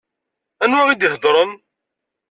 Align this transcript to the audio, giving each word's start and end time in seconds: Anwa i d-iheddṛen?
Anwa 0.63 0.81
i 0.91 0.95
d-iheddṛen? 0.95 1.51